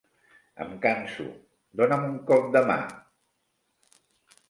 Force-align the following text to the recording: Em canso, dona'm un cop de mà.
Em 0.65 0.71
canso, 0.85 1.27
dona'm 1.83 2.09
un 2.09 2.19
cop 2.33 2.51
de 2.59 2.67
mà. 2.73 2.83